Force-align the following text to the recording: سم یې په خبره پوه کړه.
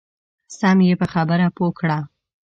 سم 0.57 0.77
یې 0.87 0.93
په 1.01 1.07
خبره 1.13 1.47
پوه 1.55 1.71
کړه. 1.79 1.99